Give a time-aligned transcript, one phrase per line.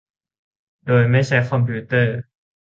[0.85, 2.17] โดยไม่ใช้คอมพิงเตอร์